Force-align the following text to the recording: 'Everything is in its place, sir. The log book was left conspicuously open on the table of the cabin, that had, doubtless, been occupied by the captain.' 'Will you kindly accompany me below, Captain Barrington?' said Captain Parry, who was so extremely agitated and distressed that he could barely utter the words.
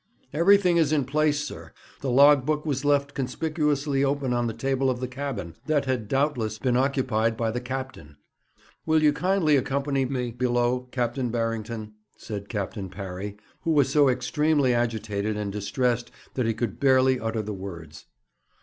'Everything 0.33 0.77
is 0.77 0.91
in 0.91 1.01
its 1.03 1.11
place, 1.11 1.43
sir. 1.43 1.71
The 1.99 2.09
log 2.09 2.43
book 2.43 2.65
was 2.65 2.83
left 2.83 3.13
conspicuously 3.13 4.03
open 4.03 4.33
on 4.33 4.47
the 4.47 4.51
table 4.53 4.89
of 4.89 4.99
the 4.99 5.07
cabin, 5.07 5.53
that 5.67 5.85
had, 5.85 6.07
doubtless, 6.07 6.57
been 6.57 6.75
occupied 6.75 7.37
by 7.37 7.51
the 7.51 7.61
captain.' 7.61 8.17
'Will 8.83 9.03
you 9.03 9.13
kindly 9.13 9.57
accompany 9.57 10.05
me 10.05 10.31
below, 10.31 10.87
Captain 10.91 11.29
Barrington?' 11.29 11.93
said 12.17 12.49
Captain 12.49 12.89
Parry, 12.89 13.37
who 13.61 13.69
was 13.69 13.89
so 13.89 14.09
extremely 14.09 14.73
agitated 14.73 15.37
and 15.37 15.51
distressed 15.51 16.09
that 16.33 16.47
he 16.47 16.55
could 16.55 16.79
barely 16.79 17.19
utter 17.19 17.43
the 17.43 17.53
words. 17.53 18.05